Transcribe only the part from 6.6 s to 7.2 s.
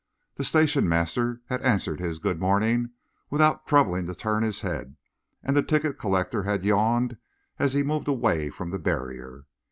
yawned